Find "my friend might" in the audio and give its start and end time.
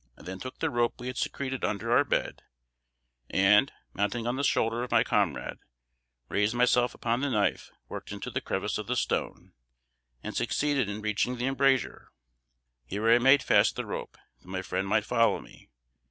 14.47-15.05